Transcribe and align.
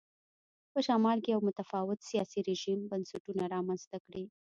په 0.71 0.79
شمال 0.87 1.17
کې 1.23 1.33
یو 1.35 1.41
متفاوت 1.47 1.99
سیاسي 2.09 2.39
رژیم 2.49 2.79
بنسټونه 2.91 3.43
رامنځته 3.53 3.97
کړي. 4.05 4.23